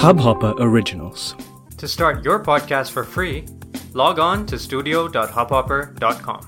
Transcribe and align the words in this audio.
Hubhopper 0.00 0.54
Originals. 0.58 1.34
To 1.78 1.88
start 1.88 2.24
your 2.24 2.44
podcast 2.44 2.90
for 2.90 3.04
free, 3.04 3.46
log 3.94 4.18
on 4.18 4.44
to 4.46 4.58
studio.hubhopper.com. 4.58 6.40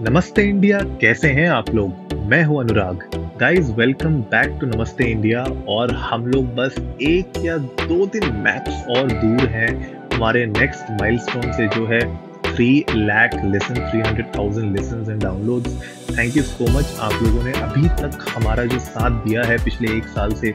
नमस्ते 0.00 0.42
India 0.42 0.78
कैसे 1.00 1.28
हैं 1.28 1.48
आप 1.48 1.70
लोग 1.74 2.12
मैं 2.30 2.42
हूँ 2.44 2.60
Anurag 2.60 3.10
guys 3.40 3.70
welcome 3.70 4.20
back 4.34 4.58
to 4.60 4.66
Namaste 4.66 5.04
India 5.04 5.44
और 5.68 5.94
हम 5.94 6.26
लोग 6.26 6.54
बस 6.54 6.78
एक 7.02 7.32
या 7.44 7.56
दो 7.58 8.06
दिन 8.06 8.32
मैक्स 8.32 8.98
और 8.98 9.10
दूर 9.12 9.48
हैं 9.48 9.70
हमारे 10.14 10.46
नेक्स्ट 10.46 10.90
माइलस्टोन 10.90 11.52
से 11.52 11.68
जो 11.68 11.86
है 11.86 12.00
three 12.56 12.68
lakh 12.90 13.34
listen 13.44 13.74
three 13.74 13.98
hundred 14.00 14.26
thousand 14.36 14.76
listen 14.76 15.10
and 15.10 15.22
downloads 15.22 15.74
thank 16.10 16.36
you 16.36 16.42
so 16.42 16.64
much 16.76 16.94
आप 17.00 17.22
लोगों 17.22 17.42
ने 17.44 17.52
अभी 17.52 17.88
तक 17.98 18.24
हमारा 18.28 18.64
जो 18.64 18.78
साथ 18.78 19.24
दिया 19.24 19.42
है 19.44 19.56
पिछले 19.64 19.90
एक 19.96 20.04
साल 20.06 20.32
से, 20.34 20.50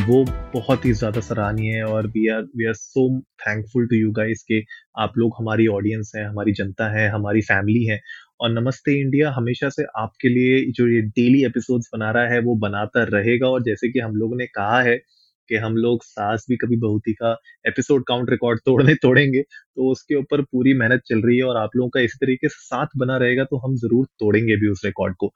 वो 0.00 0.24
बहुत 0.54 0.84
ही 0.84 0.92
ज़्यादा 0.92 1.20
सराहनीय 1.20 1.74
है 1.74 1.84
और 1.84 2.06
we 2.06 2.26
are 2.28 2.42
we 2.56 2.66
are 2.66 2.74
so 2.74 3.08
thankful 3.46 3.86
to 3.86 3.96
you 3.96 4.10
guys 4.12 4.42
के 4.48 4.62
आप 4.98 5.18
लोग 5.18 5.34
हमारी 5.38 5.66
ऑडियंस 5.66 6.12
है, 6.16 6.24
हमारी 6.24 6.52
जनता 6.52 6.88
है, 6.90 7.08
हमारी 7.08 7.40
फैमिली 7.42 7.84
है। 7.84 8.00
और 8.40 8.50
नमस्ते 8.50 9.00
इंडिया, 9.00 9.30
हमेशा 9.30 9.68
से 9.68 9.84
आपके 9.98 10.28
लिए 10.28 10.64
जो 10.72 10.86
ये 10.88 11.00
डेली 11.00 11.44
एपिसोड्स 11.44 11.90
बना 11.94 12.10
रहा 12.10 12.28
है, 12.28 12.40
वो 12.40 12.54
बनाता 12.58 13.02
रहेगा। 13.12 13.48
और 13.48 13.62
जैसे 13.62 13.92
कि 13.92 13.98
हम 13.98 14.16
लोगों 14.16 14.36
ने 14.36 14.46
कहा 14.46 14.80
है 14.82 15.00
कि 15.50 15.56
हम 15.58 15.76
लोग 15.76 16.02
सास 16.04 16.46
भी 16.48 16.56
कभी 16.56 16.76
बहुती 16.78 17.12
का 17.14 17.36
एपिसोड 17.66 18.04
काउंट 18.08 18.30
रिकॉर्ड 18.30 18.60
तोड़ने 18.66 18.94
तोड़ेंगे 19.02 19.42
तो 19.42 19.90
उसके 19.92 20.14
ऊपर 20.16 20.42
पूरी 20.42 20.74
मेहनत 20.74 21.02
चल 21.06 21.22
रही 21.22 21.38
है 21.38 21.44
और 21.44 21.56
आप 21.56 21.76
लोगों 21.76 21.90
का 21.90 22.00
इसी 22.00 22.18
तरीके 22.20 22.48
से 22.48 22.60
साथ 22.60 22.98
बना 22.98 23.16
रहेगा 23.18 23.44
तो 23.44 23.66
हम 23.66 23.76
ज़रूर 23.78 24.06
तोड़ेंगे 24.20 24.56
भी 24.56 24.68
उस 24.68 24.84
रिकॉर्ड 24.84 25.16
को। 25.18 25.32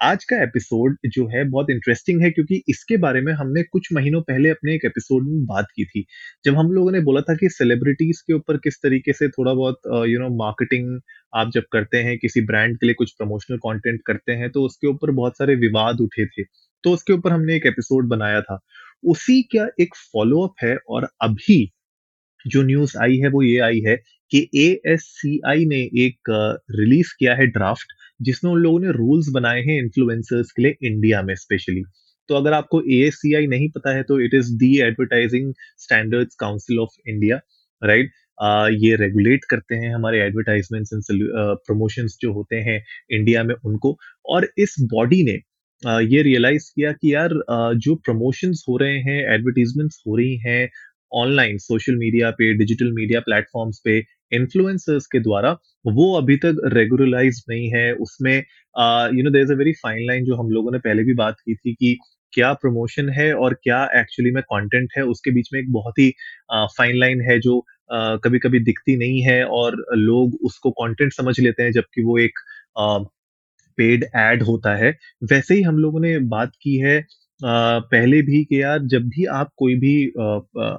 आज 0.00 0.24
का 0.24 0.42
एपिसोड 0.42 0.96
जो 1.06 1.26
है 1.28 1.42
बहुत 1.50 1.70
इंटरेस्टिंग 1.70 2.22
है, 2.22 2.30
क्योंकि 2.30 2.60
इसके 2.68 2.96
बारे 2.96 3.20
में 3.20 3.32
हमने 3.32 3.62
कुछ 3.64 3.88
महीनों 3.92 4.20
पहले 4.22 4.48
अपने 4.50 4.74
एक 4.74 4.84
एपिसोड 4.84 5.28
में 5.28 5.44
बात 5.46 5.66
की 5.76 5.84
थी, 5.84 6.04
जब 6.44 6.56
हम 6.56 6.72
लोगों 6.72 6.92
ने 6.92 7.00
बोला 7.02 7.20
था 7.20 7.34
कि 7.34 7.48
सेलिब्रिटीज 7.50 8.20
के 8.20 8.34
ऊपर 8.34 8.56
किस 8.58 8.78
तरीके 8.82 9.12
से 9.12 9.28
थोड़ा 9.28 9.52
बहुत 9.52 9.80
यू 10.08 10.18
नो 10.20 10.28
मार्केटिंग 10.36 10.98
आप 11.32 11.50
जब 11.54 11.64
करते 11.72 11.98
हैं, 11.98 12.18
किसी 12.18 12.40
ब्रांड 12.42 12.76
के 12.78 12.86
लिए 12.86 12.94
कुछ 12.94 13.12
प्रमोशनल 13.12 13.58
कंटेंट 13.60 14.00
करते 14.06 14.32
हैं 14.34 14.50
तो 14.50 14.64
उसके 14.66 14.88
ऊपर 14.88 15.10
बहुत 15.12 15.38
सारे 15.38 15.54
विवाद 15.58 16.00
उठे 16.00 16.26
थे 16.28 16.44
तो 16.84 16.92
उसके 16.92 17.12
ऊपर 17.12 17.32
हमने 17.32 17.56
एक 17.56 17.66
एपिसोड 17.66 18.08
बनाया 18.08 18.40
था। 18.42 18.58
उसी 19.04 19.42
का 19.56 19.68
एक 19.80 19.94
फॉलोअप 20.12 20.54
है 20.62 20.76
और 20.88 21.08
अभी 21.22 21.58
जो 22.46 22.62
न्यूज़ 22.62 22.96
आई 22.98 23.16
है 23.16 23.28
वो 23.28 23.42
ये 23.42 23.58
आई 23.58 23.80
है 23.80 23.96
कि 24.32 24.48
एएससीआई 24.56 25.64
ने 25.64 25.80
एक 26.04 26.30
रिलीज़ 26.70 27.12
किया 27.18 27.34
है 27.34 27.46
ड्राफ्ट 27.46 27.92
जिसमें 28.22 28.50
उन 28.52 28.58
लोगों 28.60 28.80
ने 28.80 28.90
रूल्स 28.92 29.28
बनाए 29.28 29.60
हैं 29.60 29.78
इन्फ्लुएंसर्स 29.78 30.50
के 30.52 30.62
लिए 30.62 30.76
इंडिया 30.82 31.22
में 31.22 31.34
स्पेशली 31.34 31.82
तो 32.28 32.34
अगर 32.34 32.52
आपको 32.52 32.82
एएससीआई 32.92 33.46
नहीं 33.46 33.68
पता 33.70 33.94
है 33.96 34.02
तो 34.02 34.20
it 34.20 34.34
is 34.34 34.52
the 34.56 34.76
advertising 34.80 35.52
standards 35.78 36.34
council 36.34 36.78
of 36.78 37.08
India 37.08 37.40
right 37.82 38.12
ये 38.82 38.94
रेगुलेट 38.96 39.44
करते 39.44 39.74
हैं 39.74 39.94
हमारे 39.94 40.20
एडवर्टाइजमेंट्स 40.20 40.92
एंड 40.92 41.22
प्रमोशंस 41.66 42.16
जो 42.20 42.32
होते 42.32 42.56
हैं 42.60 42.82
इंडिया 43.10 43.42
में 43.44 43.54
उनको। 43.54 43.96
और 44.26 44.48
इस 44.58 44.74
बॉडी 44.92 45.22
ने 45.24 45.38
ये 45.82 46.22
रियलाइज़ 46.22 46.70
किया 46.74 46.92
कि 46.92 47.12
यार 47.14 47.30
जो 47.78 47.94
प्रमोशंस 47.96 48.64
हो 48.68 48.76
रहे 48.76 48.98
हैं 49.00 49.20
एडवर्टीजमेंट्स 49.34 50.02
हो 50.06 50.16
रही 50.16 50.36
हैं 50.38 50.68
ऑनलाइन 51.12 51.58
सोशल 51.58 51.96
मीडिया 51.96 52.30
पे 52.38 52.52
डिजिटल 52.58 52.92
मीडिया 52.92 53.20
प्लेटफॉर्म्स 53.20 53.80
पे 53.84 53.98
इन्फ्लुएंसर्स 54.32 55.06
के 55.06 55.18
द्वारा, 55.20 55.50
वो 55.86 56.12
अभी 56.18 56.36
तक 56.44 56.60
रेगुलराइज 56.74 57.42
नहीं 57.50 57.68
है। 57.72 57.92
उसमें 57.96 58.34
you 58.36 59.22
know 59.24 59.30
there 59.30 59.42
is 59.42 59.52
a 59.52 59.56
very 59.56 59.72
fine 59.82 60.06
line 60.06 60.24
जो 60.24 60.36
हम 60.36 60.50
लोगों 60.50 60.72
ने 60.72 60.78
पहले 60.78 61.02
भी 61.04 61.14
बात 61.14 61.36
की 61.40 61.54
थी 61.56 61.74
कि 61.74 61.96
क्या 62.32 62.52
प्रमोशन 62.54 63.08
है 63.10 63.32
और 63.34 63.54
क्या 63.64 63.84
एक्चुअली 64.00 64.30
में 64.32 64.42
कंटेंट 64.44 64.88
है, 64.96 65.02
उसके 65.04 65.30
बीच 65.30 65.48
में 65.52 65.60
एक 65.60 65.70
बहुत 65.72 65.98
ही 65.98 66.10
फाइन 66.52 66.96
लाइन 66.98 67.20
है 67.30 67.38
जो 67.40 67.60
कभी 68.24 68.38
कभी 68.38 68.58
दिखती 68.64 68.96
नहीं 68.96 69.20
है 69.22 69.44
और 69.46 69.76
लोग 69.96 70.38
उसको 70.44 70.70
कंटेंट 70.82 71.12
समझ 71.12 71.38
लेते 71.40 71.62
हैं 71.62 71.72
जबकि 71.72 72.02
वो 72.04 72.18
एक 72.18 72.38
पेड 73.78 74.04
एड 74.16 74.42
होता 74.44 74.74
है। 74.76 74.90
वैसे 75.24 75.54
ही 75.54 75.62
हम 75.62 75.78
लोगों 75.78 76.00
ने 76.00 76.18
बात 76.28 76.52
की 76.62 76.76
है 76.78 77.02
पहले 77.40 78.20
भी 78.22 78.42
कि 78.44 78.60
यार 78.62 78.78
जब 78.88 79.08
भी 79.08 79.24
आप 79.32 79.50
कोई 79.58 79.74
भी 79.78 79.94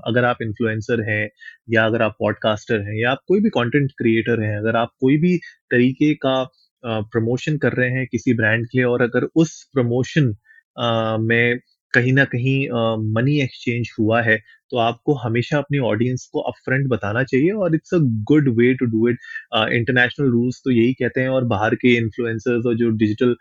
अगर 0.09 0.25
आप 0.25 0.37
इन्फ्लुएंसर 0.41 1.01
हैं 1.09 1.29
या 1.69 1.85
अगर 1.85 2.01
आप 2.01 2.15
पॉडकास्टर 2.19 2.81
हैं 2.81 2.95
या 3.01 3.11
आप 3.11 3.19
कोई 3.27 3.41
भी 3.41 3.49
कंटेंट 3.51 3.91
क्रिएटर 3.97 4.41
हैं, 4.43 4.57
अगर 4.57 4.75
आप 4.77 4.91
कोई 5.01 5.17
भी 5.19 5.37
तरीके 5.71 6.13
का 6.25 6.43
प्रमोशन 6.83 7.57
कर 7.57 7.73
रहे 7.73 7.89
हैं 7.91 8.05
किसी 8.11 8.33
ब्रांड 8.35 8.65
के 8.67 8.77
लिए 8.77 8.85
और 8.85 9.01
अगर 9.01 9.27
उस 9.35 9.61
प्रमोशन 9.73 10.33
में 11.21 11.59
कहीं 11.95 12.13
ना 12.13 12.25
कहीं 12.25 12.57
मनी 13.13 13.39
एक्सचेंज 13.41 13.89
हुआ 13.99 14.21
है 14.21 14.37
तो 14.71 14.77
आपको 14.79 15.13
हमेशा 15.17 15.57
अपनी 15.57 15.79
ऑडियंस 15.87 16.29
को 16.33 16.39
अपफ्रंट 16.51 16.87
बताना 16.89 17.23
चाहिए 17.25 17.51
और 17.63 17.75
it's 17.75 17.93
a 17.93 17.97
good 18.31 18.49
way 18.57 18.73
to 18.75 18.85
do 18.87 19.07
it 19.09 19.19
international 19.73 20.29
rules 20.29 20.61
तो 20.65 20.71
यही 20.71 20.93
कहते 20.93 21.21
हैं 21.21 21.29
और 21.29 21.43
बाहर 21.47 21.75
के 21.75 21.95
इन्फ्लुएंसर्स 21.97 22.65
और 22.65 22.75
जो 22.77 22.89
डिजिटल 22.97 23.35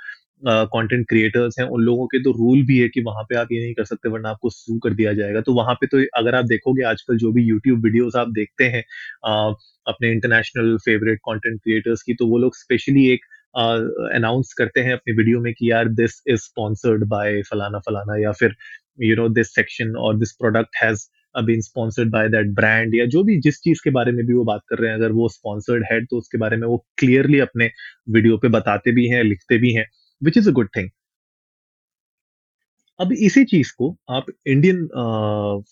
कंटेंट 0.46 1.06
क्रिएटर्स 1.08 1.54
हैं, 1.58 1.66
उन 1.66 1.82
लोगों 1.82 2.06
के 2.06 2.18
तो 2.22 2.30
रूल 2.32 2.62
भी 2.66 2.78
है 2.78 2.88
कि 2.88 3.02
वहाँ 3.02 3.22
पे 3.28 3.36
आप 3.36 3.48
ये 3.52 3.60
नहीं 3.60 3.74
कर 3.74 3.84
सकते 3.84 4.08
वरना 4.08 4.30
आपको 4.30 4.50
सू 4.50 4.78
कर 4.84 4.94
दिया 4.94 5.12
जाएगा। 5.12 5.40
तो 5.40 5.54
वहाँ 5.54 5.74
पे 5.80 5.86
तो 5.86 6.02
अगर 6.18 6.34
आप 6.34 6.44
देखोगे 6.46 6.84
आजकल 6.86 7.18
जो 7.18 7.32
भी 7.32 7.44
यूट्यूब 7.44 7.84
वीडियोस 7.84 8.16
आप 8.16 8.28
देखते 8.32 8.64
हैं 8.74 8.82
अपने 9.86 10.10
इंटरनेशनल 10.12 10.76
फेवरेट 10.84 11.18
कंटेंट 11.28 11.60
क्रिएटर्स 11.62 12.02
की 12.02 12.14
तो 12.14 12.26
वो 12.26 12.38
लोग 12.38 12.56
स्पेशली 12.56 13.06
एक 13.12 13.24
अनाउंस 13.56 14.52
करते 14.58 14.80
हैं 14.80 14.92
अपनी 14.92 15.14
वीडियो 15.16 15.40
में 15.40 15.52
कि 15.54 15.70
यार 15.70 15.88
दिस 16.00 16.22
इज़ 16.28 16.40
स्पॉन्सर्ड 16.42 17.04
बाय 17.08 17.42
फलाना 17.50 17.78
फलाना 17.80 18.16
या 18.22 18.32
फिर 18.40 18.54
यू 19.02 19.16
नो 19.16 19.28
दिस 19.30 19.54
सेक्शन 19.54 19.96
और 19.98 20.18
this 20.18 20.32
product 20.40 20.76
has 20.82 21.06
been 21.44 21.60
sponsored 21.62 22.10
by 22.10 22.28
that 22.28 22.50
brand 22.54 22.94
या 22.94 23.04
जो 23.08 23.22
भी 23.24 23.40
जिस 23.42 23.60
चीज़ 23.60 23.80
के 23.84 23.90
बारे 23.90 24.12
में 24.12 24.24
भी 24.26 24.34
वो 24.34 24.44
बात 24.44 24.60
कर 24.70 24.78
रहे 24.78 24.90
हैं, 24.90 24.96
अगर 24.98 25.12
वो 25.12 25.28
स्पॉन्सर्ड 25.30 25.84
है 25.92 26.04
तो 26.06 26.18
उसके 26.18 26.38
बारे 26.38 26.56
में 26.56 26.66
वो 26.68 26.84
क्लियरली 26.98 27.38
अपने 27.40 27.70
वीडियो 28.10 28.36
पे 28.38 28.48
बताते 28.50 28.92
भी 28.92 29.08
हैं, 29.08 29.22
लिखते 29.24 29.58
भी 29.58 29.72
हैं 29.74 29.86
which 30.22 30.38
is 30.38 30.48
a 30.50 30.52
good 30.52 30.68
thing 30.76 30.90
अब 33.00 33.12
इसी 33.14 33.44
चीज़ 33.44 33.72
को 33.78 33.96
आप 34.10 34.26
इंडियन 34.46 34.86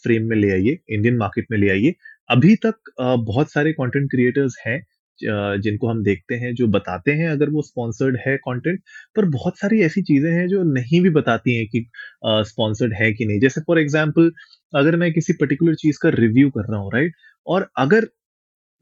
फ्रेम 0.03 0.25
में 0.29 0.37
ले 0.37 0.51
आइए 0.53 0.79
इंडियन 0.89 1.17
मार्केट 1.17 1.47
में 1.51 1.59
ले 1.59 1.69
आइए। 1.71 1.95
अभी 2.29 2.55
तक 2.65 2.91
बहुत 3.01 3.53
सारे 3.53 3.73
कंटेंट 3.73 4.11
क्रिएटर्स 4.11 4.57
हैं 4.67 4.81
जिनको 5.19 5.89
हम 5.89 6.03
देखते 6.05 6.35
हैं, 6.37 6.55
जो 6.55 6.67
बताते 6.69 7.13
हैं 7.15 7.29
अगर 7.31 7.51
वो 7.51 7.63
स्पॉन्सर्ड 7.63 8.17
है 8.27 8.37
कंटेंट 8.41 8.81
पर 9.17 9.25
बहुत 9.31 9.59
सारी 9.59 9.81
ऐसी 9.83 10.03
चीज़ें 10.05 10.31
हैं 10.33 10.47
जो 10.49 10.63
नहीं 10.65 11.01
भी 11.03 11.11
बताती 11.13 11.57
हैं 11.57 11.67
कि 11.69 11.85
स्पॉन्सर्ड 12.47 12.95
है 12.97 13.13
कि 13.15 13.25
नहीं। 13.27 13.41
जैसे 13.41 13.61
फॉर 13.63 13.79
एग्जांपल 13.81 14.31
अगर 14.73 14.97
मैं 14.99 15.13
किसी 15.13 15.33
पर्टिकुलर 15.35 15.75
चीज़ 15.77 15.99
का 16.03 16.09
रिव्यू 16.17 16.51
कर 16.53 16.71
रहा 16.71 16.81
हूँ 16.81 16.91
राइट 16.95 17.15
और 17.47 17.69
अगर 17.79 18.09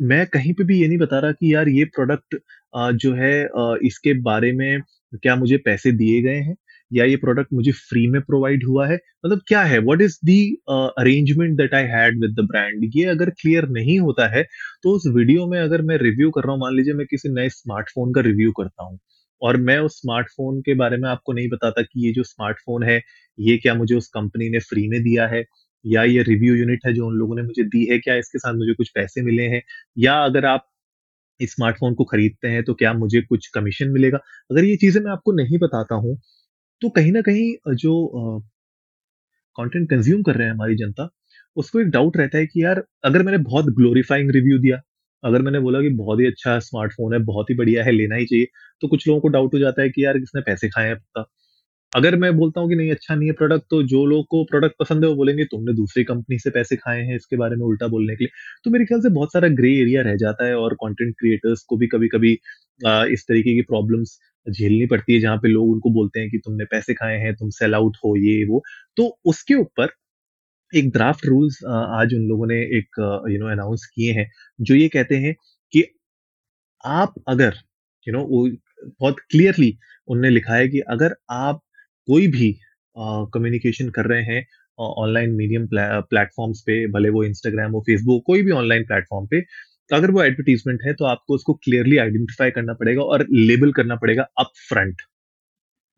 मैं 0.01 0.27
कहीं 0.29 0.53
पे 0.55 0.65
भी 0.65 0.81
ये 0.81 0.89
नहीं 0.89 0.99
बता 0.99 1.19
रहा 1.21 1.33
कि 1.35 1.55
यार 1.55 1.69
ये 1.71 1.85
प्रोडक्ट 1.95 2.37
जो 2.97 3.15
है 3.15 3.33
इसके 3.87 4.15
बारे 4.23 4.53
में 4.55 4.81
क्या 5.17 5.37
मुझे 5.37 5.57
पैसे 5.61 5.93
दिए 5.95 6.23
गए 6.23 6.37
हैं 6.41 6.55
या 6.91 7.05
ये 7.05 7.17
प्रोडक्ट 7.19 7.53
मुझे 7.55 7.73
फ्री 7.73 8.07
में 8.09 8.21
प्रोवाइड 8.23 8.65
हुआ 8.67 8.87
है? 8.89 8.95
मतलब 9.25 9.41
क्या 9.49 9.63
है? 9.65 9.79
What 9.81 10.01
is 10.03 10.19
the 10.27 10.39
arrangement 10.71 11.57
that 11.59 11.75
I 11.75 11.85
had 11.91 12.21
with 12.23 12.35
the 12.35 12.47
brand 12.49 12.91
ये 12.97 13.05
अगर 13.09 13.31
क्लियर 13.41 13.69
नहीं 13.71 13.99
होता 14.01 14.27
है 14.29 14.43
तो 14.85 14.93
उस 14.93 15.07
वीडियो 15.17 15.47
में 15.49 15.59
अगर 15.61 15.83
मैं 15.85 15.97
रिव्यू 15.99 16.31
कर 16.31 16.43
रहा 16.43 16.53
हूँ, 16.53 16.61
मान 16.61 16.77
लीजिए 16.77 16.95
मैं 16.95 17.07
किसी 17.07 17.29
नए 17.35 17.49
स्मार्टफ़ोन 17.51 18.13
का 18.15 18.21
रिव्यू 18.23 18.53
करता 18.55 18.85
हूँ, 18.85 18.99
और 19.43 19.57
मैं 19.59 19.79
उस 19.81 20.01
स्मार्टफ़ोन 20.01 20.61
के 20.63 20.75
बारे 20.77 20.97
में 20.99 21.09
आपको 21.11 21.33
नहीं 21.33 21.49
बताता 21.51 21.83
कि 21.83 22.07
ये 22.07 22.13
जो 22.15 22.23
स्मार्टफ़ोन 22.25 22.83
है, 22.85 23.01
ये 23.39 23.57
क्या 23.59 23.75
मुझे 23.75 23.95
उस 23.97 24.09
कंपनी 24.11 24.49
ने 24.51 24.59
फ्री 24.63 24.87
में 24.89 25.03
दिया 25.03 25.27
है, 25.29 25.45
या 25.85 26.03
ये 26.05 26.23
रिव्यू 26.25 26.55
यूनिट 26.55 26.87
है 26.87 26.93
जो 26.95 27.07
उन 27.07 27.15
लोगों 27.17 27.37
ने 27.37 27.43
मुझे 27.43 27.63
दी 27.65 27.85
है, 27.87 27.99
क्या 28.01 28.15
इसके 28.17 28.39
साथ 28.39 28.55
मुझे 28.57 28.75
कुछ 28.75 28.91
पैसे 28.95 29.23
मिले 29.23 29.43
हैं, 29.47 29.63
या 29.99 30.15
अगर 30.25 30.47
आप 30.47 30.67
स्मार्टफ़ोन 31.41 31.95
को 31.95 32.05
खरीदते 32.07 32.49
हैं 32.49 32.63
तो 32.65 32.75
क्या 32.77 32.93
मुझे 32.95 33.21
कुछ 33.23 33.47
कमीशन 33.51 33.91
मिलेगा? 33.91 34.19
अगर 34.51 34.65
ये 34.65 34.77
चीज़ें 34.79 35.01
मैं 35.03 35.13
आपको 35.13 35.33
नहीं 35.35 35.59
बताता 35.61 35.95
हूँ 35.97 36.17
तो 36.83 36.89
कहीं 36.91 37.13
ना 37.13 37.21
कहीं 37.23 37.75
जो 37.77 37.93
कंटेंट 39.59 39.89
कंज्यूम 39.91 40.23
कर 40.23 40.35
रहे 40.35 40.47
हैं 40.47 40.55
हमारी 40.55 40.77
जनता, 40.77 41.09
उसको 41.57 41.81
एक 41.81 41.87
डाउट 41.91 42.17
रहता 42.17 42.39
है 42.39 42.47
कि 42.47 42.63
यार, 42.65 42.83
अगर 43.05 43.23
मैंने 43.23 43.39
बहुत 43.41 43.67
ग्लोरीफाइंग 43.77 44.31
रिव्यू 44.33 44.59
दिया, 44.61 44.81
अगर 45.23 45.43
मैंने 45.43 45.61
बोला 45.61 45.81
कि 45.83 45.89
बहुत 45.97 46.21
ही 46.21 46.27
अच्छा 46.27 46.59
स्मार्टफ़ोन 46.61 47.13
है, 47.15 47.19
बहुत 47.23 47.51
ही 47.51 47.55
बढ़िया 47.57 47.85
है, 47.85 47.93
लेना 47.93 48.17
ही 48.17 48.27
चाहिए 48.27 48.47
तो 48.83 48.89
कुछ 48.89 49.07
लोगों 49.09 49.21
को 49.21 49.29
डाउट 49.31 49.55
हो 49.55 49.59
जाता 49.59 49.83
है 49.83 49.89
कि 49.91 50.05
यार 50.05 50.19
किसने 50.19 50.41
पैसे 50.43 50.69
खाए 50.71 50.87
हैं 50.89 50.97
पता 50.97 51.25
अगर 51.93 52.17
मैं 52.19 52.33
बोलता 52.37 52.61
हूँ 52.61 52.69
कि 52.71 52.77
नहीं 52.77 52.91
अच्छा 52.91 53.15
नहीं 53.15 53.29
है 53.29 53.33
प्रोडक्ट 53.35 53.65
तो 53.71 53.83
जो 53.85 54.05
लोग 54.07 54.27
को 54.31 54.43
प्रोडक्ट 54.47 54.75
पसंद 54.81 55.05
है, 55.05 55.11
वो 55.11 55.17
बोलेंगे, 55.17 55.45
तुमने 55.47 55.75
दूसरी 55.75 56.05
कंपनी 56.05 56.39
से 56.41 56.51
पैसे 56.51 56.77
खाए 56.77 57.03
हैं 57.03 57.17
इसके 57.17 57.37
बारे 57.37 57.57
में 57.57 57.65
उल्टा 57.67 57.87
बोलने 57.89 58.17
के 58.17 58.25
लिए। 58.25 58.31
तो 58.65 58.71
मेरे 58.71 58.85
ख्याल 58.87 59.01
से 59.03 59.11
बहुत 59.13 59.33
सारा 59.33 59.49
ग्रे 59.57 59.73
एरिया 59.81 60.03
रह 60.05 60.17
जाता 60.19 60.47
है 60.47 60.57
और 60.57 60.75
कंटेंट 60.85 61.15
क्रिएटर्स 61.21 61.63
को 61.69 61.77
भी 61.79 61.87
कभी 61.89 62.09
कभी 62.11 62.33
इस 63.15 63.25
तरीके 63.29 63.55
की 63.55 63.63
प्रॉब्लम्स 63.65 64.19
झेलनी 64.51 64.87
पड़ती 64.87 65.15
है, 65.15 65.21
जहाँ 65.21 65.37
पे 65.39 65.49
लोग 65.49 65.71
उनको 65.71 65.91
बोलते 65.93 66.21
हैं 66.21 66.31
कि 66.31 66.39
तुमने 66.39 66.65
पैसे 66.71 66.95
खाए 66.95 67.17
हैं, 67.21 67.35
तुम 67.37 67.51
सेल 67.53 67.75
आउट 67.75 67.97
हो, 68.05 68.17
ये, 68.19 68.45
वो। 68.45 68.63
तो 68.97 69.09
उसके 69.25 69.55
ऊपर 69.57 69.89
एक 70.73 70.91
ड्राफ्ट 70.93 71.27
रूल्स 71.27 71.59
आज 71.69 72.15
उन 72.15 72.27
लोगों 72.29 72.47
ने 72.47 72.57
एक 72.79 72.99
यू 73.31 73.39
नो 73.39 73.51
अनाउंस 73.53 73.87
किए 73.95 74.13
हैं, 74.13 74.31
जो 74.61 74.75
ये 74.75 74.89
कहते 74.89 75.17
हैं 75.19 75.35
कि 75.73 75.85
आप 76.85 77.15
अगर 77.29 77.55
यू 78.07 78.13
नो 78.15 78.27
बहुत 79.01 79.17
क्लियरली 79.31 79.77
उनने 80.09 80.31
लिखा 80.31 80.55
है 80.55 80.69
कि 80.69 80.81
अगर 80.91 81.15
आप 81.31 81.61
कोई 82.09 82.27
भी 82.29 82.53
कम्युनिकेशन 82.97 83.89
कर 83.91 84.07
रहे 84.07 84.23
हैं 84.25 84.45
ऑनलाइन 84.79 85.31
मीडियम 85.31 85.67
प्लेटफॉर्म्स 85.73 86.61
पे, 86.61 86.87
भले 86.89 87.09
वो 87.09 87.25
इंस्टाग्राम 87.25 87.73
हो 87.73 87.81
फेसबुक 87.81 88.23
कोई 88.27 88.43
भी 88.43 88.51
ऑनलाइन 88.53 88.85
प्लेटफॉर्म 88.85 89.27
पे 89.27 89.41
अगर 89.93 90.11
वो 90.11 90.23
एडवर्टीजमेंट 90.23 90.81
है 90.87 90.93
तो 90.95 91.05
आपको 91.05 91.35
उसको 91.35 91.55
क्लियरली 91.65 91.97
आइडेंटिफाई 91.99 92.51
करना 92.51 92.75
पड़ेगा 92.75 93.03
और 93.05 93.27
लेबल 93.33 93.73
करना 93.73 93.97
पड़ेगा 93.97 94.27
अप 94.39 94.53
फ्रंट 94.69 95.03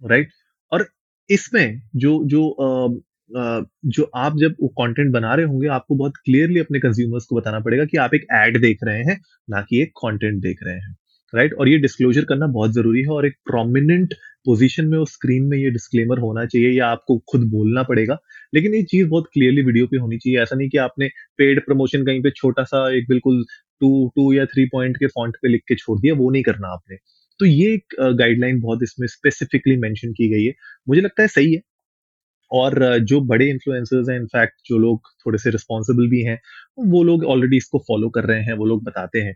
राइट 0.02 0.30
और 0.72 0.86
इसमें 1.30 1.80
जो 1.96 2.20
जो 2.26 3.02
जो 3.30 4.10
आप 4.16 4.36
जब 4.38 4.54
वो 4.62 4.68
कंटेंट 4.80 5.12
बना 5.12 5.34
रहे 5.34 5.46
होंगे, 5.46 5.66
आपको 5.68 5.94
बहुत 5.96 6.16
क्लियरली 6.24 6.60
अपने 6.60 6.78
कंज्यूमर्स 6.80 7.24
को 7.26 7.36
बताना 7.36 7.60
पड़ेगा 7.60 7.84
कि 7.84 7.96
आप 7.96 8.14
एक 8.14 8.26
एड 8.32 8.60
देख 8.60 8.78
रहे 8.84 9.02
हैं, 9.04 9.18
ना 9.50 9.60
कि 9.62 9.80
एक 9.82 9.92
कंटेंट 9.98 10.42
देख 10.42 10.58
रहे 10.62 10.74
हैं 10.76 10.94
राइट 11.32 11.54
और 11.54 11.68
ये 11.68 11.78
डिस्क्लोजर 11.78 12.24
करना 12.24 12.46
बहुत 12.46 12.72
ज़रूरी 12.72 13.00
है 13.02 13.08
और 13.08 13.26
एक 13.26 13.36
प्रोमिनेंट 13.46 14.14
पोजीशन 14.46 14.86
में 14.86 14.98
उस 14.98 15.12
स्क्रीन 15.12 15.44
में 15.44 15.56
ये 15.58 15.70
डिस्क्लेमर 15.70 16.18
होना 16.18 16.44
चाहिए 16.46 16.70
या 16.70 16.86
आपको 16.88 17.18
खुद 17.30 17.48
बोलना 17.50 17.82
पड़ेगा 17.82 18.18
लेकिन 18.52 18.74
ये 18.74 18.82
चीज़ 18.84 19.08
बहुत 19.08 19.28
क्लियरली 19.32 19.62
वीडियो 19.62 19.86
पे 19.86 19.96
होनी 19.98 20.18
चाहिए। 20.18 20.40
ऐसा 20.42 20.56
नहीं 20.56 20.68
कि 20.70 20.78
आपने 20.78 21.08
पेड 21.38 21.64
प्रमोशन 21.66 22.04
कहीं 22.06 22.22
पे 22.22 22.30
छोटा 22.36 22.64
सा 22.64 22.88
एक 22.96 23.08
बिल्कुल 23.08 23.44
टू 23.80 23.90
टू 24.16 24.32
या 24.32 24.44
थ्री 24.46 24.66
पॉइंट 24.68 24.96
के 24.96 25.06
फॉन्ट 25.08 25.36
पे 25.42 25.48
लिख 25.48 25.62
के 25.68 25.74
छोड़ 25.76 25.98
दिया, 26.00 26.14
वो 26.14 26.30
नहीं 26.30 26.42
करना 26.42 26.68
आपने। 26.68 26.96
तो 27.40 27.46
ये 27.46 27.72
एक 27.74 27.94
गाइडलाइन 28.18 28.60
बहुत 28.60 28.82
इसमें 28.82 29.06
स्पेसिफिकली 29.08 29.76
मेंशन 29.78 30.12
की 30.12 30.28
गई 30.30 30.44
है। 30.44 30.52
मुझे 30.88 31.00
लगता 31.00 31.22
है 31.22 31.28
सही 31.28 31.54
है। 31.54 31.60
और 32.50 32.98
जो 33.00 33.20
बड़े 33.22 33.50
इन्फ्लुएंसर्स 33.50 34.08
हैं 34.10 34.16
इनफैक्ट 34.16 34.54
जो 34.66 34.78
लोग 34.78 35.08
थोड़े 35.26 35.38
से 35.38 35.50
रिस्पॉन्सिबल 35.50 36.08
भी 36.08 36.22
हैं, 36.22 36.38
वो 36.86 37.02
लोग 37.04 37.24
ऑलरेडी 37.26 37.56
इसको 37.56 37.78
फॉलो 37.88 38.08
कर 38.10 38.24
रहे 38.24 38.42
हैं, 38.42 38.54
वो 38.54 38.66
लोग 38.66 38.84
बताते 38.84 39.20
हैं। 39.20 39.34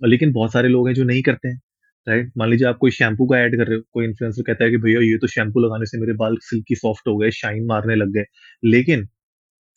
लेकिन 0.00 0.32
बहुत 0.32 0.52
सारे 0.52 0.68
लोग 0.68 0.88
हैं 0.88 0.94
जो 0.94 1.04
नहीं 1.04 1.22
करते 1.22 1.48
हैं। 1.48 1.60
राइट 2.08 2.30
मान 2.38 2.48
लीजिए 2.50 2.66
आप 2.68 2.76
कोई 2.78 2.90
शैम्पू 2.90 3.26
का 3.26 3.38
ऐड 3.38 3.56
कर 3.56 3.66
रहे 3.66 3.76
हो, 3.76 3.82
कोई 3.92 4.04
इन्फ्लुएंसर 4.04 4.42
कहता 4.42 4.64
है 4.64 4.70
कि 4.70 4.76
भैया 4.78 5.00
ये 5.02 5.16
तो 5.18 5.26
शैम्पू 5.26 5.60
लगाने 5.60 5.86
से 5.86 5.98
मेरे 6.00 6.12
बाल 6.16 6.36
सिल्की 6.42 6.74
सॉफ्ट 6.76 7.08
हो 7.08 7.16
गए 7.16 7.30
शाइन 7.32 7.66
मारने 7.66 7.94
लग 7.96 8.12
गए। 8.12 8.24
लेकिन 8.64 9.06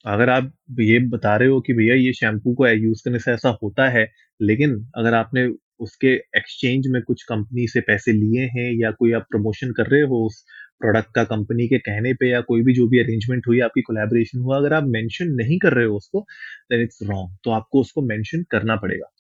अगर 0.06 0.30
आप 0.30 0.54
ये 0.82 1.00
बता 1.10 1.36
रहे 1.38 1.50
हो 1.50 1.60
कि 1.62 1.74
भैया 1.74 1.96
ये 1.96 2.14
शैम्पू 2.14 2.54
को 2.56 2.68
यूज़ 2.70 3.02
करने 3.06 3.20
से 3.20 3.32
ऐसा 3.34 3.50
होता 3.64 3.90
है, 3.90 4.08
लेकिन 4.40 4.76
अगर 4.98 5.14
आपने 5.16 5.48
उसके 5.80 6.08
एक्सचेंज 6.38 6.88
में 6.88 7.02
कुछ 7.04 7.24
कंपनी 7.26 7.68
से 7.68 7.82
पैसे 7.82 8.12
लिए 8.14 8.46
हैं 8.56 8.72
या 8.76 8.92
कोई 8.92 9.12
आप 9.14 9.26
प्रमोशन 9.32 9.72
कर 9.78 9.88
रहे 9.88 10.02
हो 10.04 10.26
उस 10.28 10.44
प्रोडक्ट 10.82 11.14
का 11.16 11.24
कंपनी 11.26 11.68
के 11.68 11.78
कहने 11.80 12.14
पे 12.16 12.30
या 12.30 12.42
कोई 12.44 12.64
भी 12.64 12.74
जो 12.74 12.88
भी 12.90 13.00
अरेंजमेंट 13.00 13.48
हुई, 13.48 13.60
आपकी 13.62 13.82
कोलैबोरेशन 13.82 14.40
हुआ, 14.40 14.58
अगर 14.58 14.74
आप 14.74 14.84
मेंशन 14.90 15.34
नहीं 15.36 15.60
कर 15.60 15.74
रहे 15.74 15.86
हो 15.86 15.98
उसको 15.98 16.22
देन 16.72 16.82
इट्स 16.84 17.00
रॉन्ग 17.04 17.38
तो 17.44 17.52
आपको 17.52 17.82
उसको 17.82 18.02
मेंशन 18.08 18.44
करना 18.52 18.76
पड़ेगा। 18.78 19.12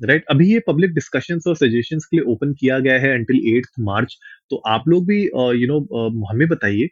Right 0.00 0.20
right? 0.20 0.36
अभी 0.36 0.52
ये 0.52 0.60
पब्लिक 0.66 0.94
डिस्कशंस 0.94 1.44
और 1.46 1.56
सजेशंस 1.56 2.04
के 2.04 2.16
लिए 2.16 2.32
ओपन 2.32 2.52
किया 2.52 2.78
गया 2.78 2.98
है 3.00 3.12
अंटिल 3.14 3.56
एट 3.56 3.66
मार्च 3.80 4.16
तो 4.50 4.56
आप 4.56 4.84
लोग 4.88 5.06
भी 5.06 5.22
यू 5.62 5.66
नो 5.66 5.80
हमें 6.26 6.48
बताइए 6.48 6.88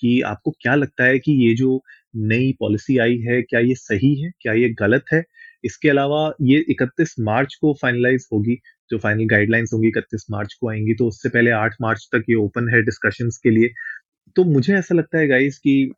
कि 0.00 0.20
आपको 0.20 0.50
क्या 0.50 0.74
लगता 0.74 1.04
है 1.04 1.18
कि 1.18 1.32
ये 1.48 1.54
जो 1.54 1.82
नई 2.16 2.52
पॉलिसी 2.60 2.98
आई 2.98 3.16
है 3.18 3.42
क्या 3.42 3.60
ये 3.60 3.74
सही 3.74 4.14
है 4.22 4.30
क्या 4.40 4.52
ये 4.52 4.68
गलत 4.70 5.04
है? 5.12 5.22
इसके 5.64 5.88
अलावा 5.88 6.32
ये 6.42 6.64
31 6.70 7.14
मार्च 7.20 7.54
को 7.60 7.74
फाइनलाइज 7.82 8.26
होगी 8.32 8.56
जो 8.90 8.98
फाइनल 8.98 9.26
गाइडलाइंस 9.26 9.70
होंगी 9.72 9.88
इकतीस 9.88 10.26
मार्च 10.30 10.54
को 10.60 10.70
आएँगी 10.70 10.94
तो 10.94 11.06
उससे 11.08 11.28
पहले 11.28 11.50
आठ 11.50 11.74
मार्च 11.80 12.08
तक 12.14 12.24
ये 12.30 12.34
ओपन 12.36 12.68
है 12.74 12.82
डिस्कशन 12.82 13.28
के 13.42 13.50
लिए. 13.50 13.68
तो 14.36 14.44
मुझे 14.44 14.74
ऐसा 14.76 14.94
लगता 14.94 15.18
है 15.18 15.26
गाइस 15.28 15.58
कि 15.58 15.92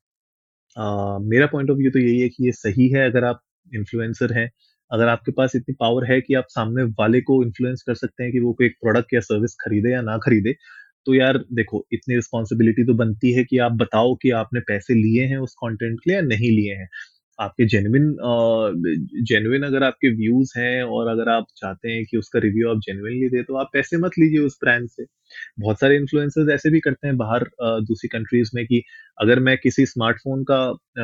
आ, 0.78 1.19
मेरा 1.19 1.46
पॉइंट 1.46 1.70
ऑफ़ 1.70 1.78
व्यू 1.78 1.90
तो 1.90 1.99
यही 1.99 2.20
है 2.20 2.28
कि 2.28 2.46
ये 2.46 2.52
सही 2.52 2.88
है 2.88 3.06
अगर 3.10 3.25
आप 3.25 3.40
इन्फ्लुएंसर 3.75 4.32
हैं 4.38 4.50
अगर 4.90 5.08
आपके 5.08 5.32
पास 5.32 5.56
इतनी 5.56 5.75
पावर 5.81 6.04
है 6.06 6.20
कि 6.22 6.34
आप 6.34 6.46
सामने 6.50 6.82
वाले 6.98 7.20
को 7.22 7.42
इन्फ्लुएंस 7.44 7.82
कर 7.82 7.94
सकते 7.96 8.22
हैं 8.25 8.32
कि 8.32 8.40
वो 8.40 8.52
कोई 8.54 8.69
प्रोडक्ट 8.76 9.14
या 9.14 9.20
सर्विस 9.22 9.54
खरीदे 9.60 9.92
या 9.92 10.00
ना 10.02 10.16
खरीदे 10.20 10.54
तो 11.06 11.14
यार 11.14 11.38
देखो, 11.52 11.84
इतनी 11.92 12.14
रिस्पॉन्सिबिलिटी 12.16 12.84
तो 12.84 12.94
बनती 12.96 13.32
है 13.32 13.44
कि 13.44 13.58
आप 13.60 13.72
बताओ 13.76 14.14
कि 14.22 14.31
आपने 14.36 14.60
पैसे 14.69 14.94
लिए 14.94 15.25
हैं 15.28 15.38
उस 15.40 15.54
कंटेंट 15.56 15.98
के 16.00 16.10
लिए 16.10 16.16
या 16.16 16.22
नहीं 16.26 16.50
लिए 16.52 16.75
हैं। 16.75 16.88
आपके 17.38 17.66
जेन्युइन 17.69 18.16
जेन्युइन 19.25 19.62
अगर 19.64 19.82
आपके 19.84 20.10
व्यूज़ 20.16 20.52
हैं 20.58 20.82
और 20.84 21.08
अगर 21.08 21.28
आप 21.31 21.46
चाहते 21.56 21.90
हैं 21.90 22.04
कि 22.06 22.16
उसका 22.16 22.38
रिव्यू 22.40 22.70
आप 22.70 22.81
जेन्युइनली 22.81 23.28
दे 23.31 23.42
तो 23.44 23.56
आप 23.58 23.70
पैसे 23.72 23.96
मत 23.98 24.19
लीजिए 24.19 24.40
उस 24.42 24.58
ब्रांड 24.62 24.88
से। 24.90 25.04
बहुत 25.60 25.81
सारे 25.81 25.96
इन्फ्लुएंसर्स 25.96 26.50
ऐसे 26.50 26.70
भी 26.70 26.81
करते 26.81 27.08
हैं 27.08 27.16
बाहर 27.19 27.44
दूसरी 27.84 28.08
कंट्रीज़ 28.10 28.50
में 28.54 28.64
कि 28.66 28.82
अगर 29.19 29.40
मैं 29.42 29.56
किसी 29.58 29.86
स्मार्टफ़ोन 29.88 30.44
का 30.52 30.60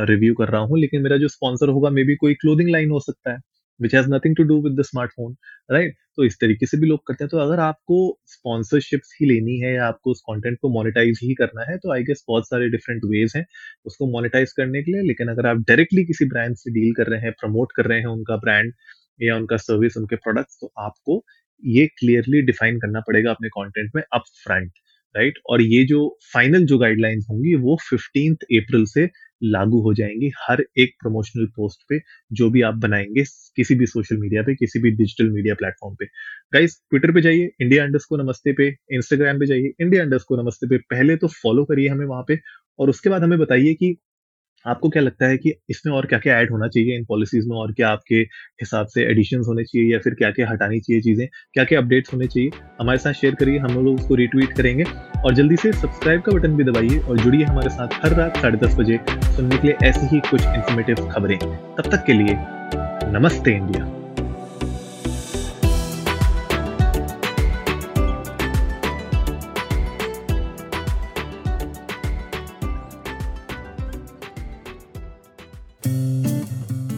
रिव्यू 0.06 0.34
कर 0.36 0.48
रहा 0.48 0.62
हूँ, 0.62 0.78
लेकिन 0.80 1.02
मेरा 1.02 1.16
जो 1.18 1.28
स्पॉन्सर 1.30 1.68
होगा 1.70 1.90
मे 1.92 2.04
बी 2.04 2.16
कोई 2.18 2.34
क्लोथिंग 2.36 2.70
लाइन 2.70 2.90
हो 2.90 3.00
सकता 3.02 3.32
है। 3.32 3.38
Which 3.80 3.94
has 3.94 4.06
nothing 4.10 4.36
to 4.36 4.42
do 4.44 4.60
with 4.62 4.78
the 4.80 4.82
smartphone 4.84 5.36
right 5.70 5.94
तो 6.16 6.24
इस 6.24 6.36
तरीके 6.40 6.66
से 6.66 6.78
भी 6.80 6.86
लोग 6.86 7.00
करते 7.06 7.24
हैं। 7.24 7.28
तो 7.30 7.38
अगर 7.40 7.60
आपको 7.60 7.98
स्पॉन्सरशिप्स 8.26 9.16
ही 9.20 9.26
लेनी 9.26 9.58
है 9.60 9.74
या 9.74 9.86
आपको 9.86 10.10
उस 10.10 10.20
कंटेंट 10.22 10.58
को 10.62 10.68
मोनेटाइज 10.72 11.20
ही 11.22 11.34
करना 11.34 11.64
है 11.70 11.76
तो 11.78 11.92
आई 11.94 12.02
गेस 12.04 12.24
बहुत 12.28 12.48
सारे 12.48 12.68
डिफरेंट 12.70 13.04
वेज 13.06 13.32
हैं 13.36 13.44
उसको 13.86 14.06
मोनेटाइज 14.12 14.52
करने 14.54 14.82
के 14.82 14.92
लिए। 14.92 15.02
लेकिन 15.08 15.28
अगर 15.28 15.46
आप 15.46 15.56
डायरेक्टली 15.68 16.04
किसी 16.06 16.24
ब्रांड 16.28 16.56
से 16.56 16.72
डील 16.72 16.92
कर 16.96 17.10
रहे 17.10 17.20
हैं 17.20 17.32
प्रमोट 17.40 17.72
कर 17.76 17.86
रहे 17.86 17.98
हैं 18.00 18.06
उनका 18.08 18.36
ब्रांड 18.38 18.72
या 19.20 19.36
उनका 19.36 19.56
सर्विस 19.58 19.96
उनके 19.96 20.16
प्रोडक्ट्स 20.18 20.58
तो 20.60 20.72
आपको 20.80 21.22
ये 21.62 21.86
क्लियरली 21.98 22.42
डिफाइन 22.44 22.78
करना 22.80 23.00
पड़ेगा 23.08 23.30
अपने 23.30 23.48
कंटेंट 23.50 23.90
में 23.96 24.02
अप 24.14 24.22
फ्रंट 24.44 24.72
राइट 25.14 25.38
और 25.50 25.62
ये 25.62 25.84
जो 25.86 25.98
फाइनल 26.34 26.64
जो 26.66 26.78
गाइडलाइंस 26.78 27.26
होंगी, 27.30 27.54
वो 27.56 27.76
फिफ्टींथ 27.82 28.44
अप्रैल 28.54 28.84
से 28.88 29.06
लागू 29.42 29.80
हो 29.80 29.94
जाएँगी 29.94 30.30
हर 30.40 30.64
एक 30.78 30.94
प्रमोशनल 31.02 31.46
पोस्ट 31.46 31.80
पे, 31.88 32.00
जो 32.32 32.50
भी 32.50 32.62
आप 32.62 32.74
बनाएँगे, 32.76 33.24
किसी 33.56 33.74
भी 33.74 33.86
सोशल 33.86 34.16
मीडिया 34.16 34.42
पे, 34.42 34.54
किसी 34.54 34.80
भी 34.80 34.90
डिजिटल 34.90 35.30
मीडिया 35.30 35.54
प्लेटफॉर्म 35.54 35.94
पे। 35.94 36.06
गाइस 36.54 36.76
ट्विटर 36.90 37.12
पे 37.12 37.20
जाइए 37.20 37.50
इंडिया 37.62 37.84
अंडर्स 37.84 38.04
को 38.04 38.16
नमस्ते 38.16 38.52
पे 38.52 38.68
इंस्टाग्राम 38.94 39.38
पे 39.38 39.46
जाइए 39.46 39.72
इंडिया 39.80 40.02
अंडर्स 40.02 40.22
को 40.24 40.42
नमस्ते 40.42 40.66
पे, 40.68 40.78
पहले 40.78 41.16
तो 41.16 41.28
फॉलो 41.42 41.64
करिए 41.64 41.88
हमें 41.88 42.06
वहाँ 42.06 42.24
पे, 42.28 42.38
और 42.78 42.90
उसके 42.90 43.10
बाद 43.10 43.22
हमें 43.22 43.38
बताइए 43.38 43.74
कि 43.74 43.96
आपको 44.66 44.88
क्या 44.88 45.02
लगता 45.02 45.26
है 45.26 45.36
कि 45.38 45.52
इसमें 45.70 45.92
और 45.94 46.06
क्या 46.06 46.18
क्या 46.18 46.38
ऐड 46.38 46.50
होना 46.50 46.68
चाहिए 46.68 46.96
इन 46.96 47.04
पॉलिसीज़ 47.04 47.48
में 47.48 47.56
और 47.56 47.72
क्या 47.72 47.88
आपके 47.88 48.14
हिसाब 48.14 48.86
से 48.86 49.02
एडिशन 49.02 49.38
होने 49.38 49.64
चाहिए 49.64 49.92
या 49.92 49.98
फिर 49.98 50.14
क्या 50.14 50.30
क्या 50.30 50.48
हटानी 50.50 50.80
चाहिए 50.80 51.02
चीज़ें? 51.02 51.26
क्या 51.54 51.64
क्या 51.64 51.80
अपडेट्स 51.80 52.12
होने 52.12 52.26
चाहिए? 52.26 52.50
हमारे 52.80 52.98
साथ 52.98 53.12
शेयर 53.12 53.34
करिए, 53.34 53.58
हम 53.58 53.84
लोग 53.84 53.94
उसको 53.94 54.14
रिट्वीट 54.14 54.52
करेंगे। 54.52 54.84
और 55.24 55.34
जल्दी 55.34 55.56
से 55.56 55.72
सब्सक्राइब 55.72 56.20
का 56.20 56.32
बटन 56.32 56.56
भी 56.56 56.64
दबाइए 56.64 56.98
और 56.98 57.18
जुड़िए 57.18 57.44
हमारे 57.44 57.70
साथ 57.70 58.04
हर 58.04 58.16
रात 58.16 58.36
साढ़े 58.36 58.58
दस 58.58 58.74
बजे 58.74 58.98
सुनने 59.36 59.56
के 59.56 59.68
लिए 59.68 59.76
ऐसी 59.88 60.06
ही 60.06 60.20
कुछ 60.20 60.42
इन्फॉर्मेटिव 60.42 61.08
खबरें। 61.08 61.38
तब 61.38 61.90
तक 61.90 62.04
के 62.06 62.12
लिए 62.12 62.36
नमस्ते 63.12 63.50
इंडिया। 63.50 63.99